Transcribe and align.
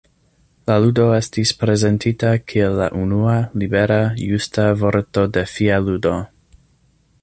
La 0.69 0.77
ludo 0.85 1.03
estis 1.17 1.51
prezentita 1.59 2.33
kiel 2.53 2.79
la 2.81 2.89
unua 3.03 3.37
libera 3.65 4.01
justa 4.25 4.69
vorto-defia 4.85 5.83
ludo. 5.89 6.21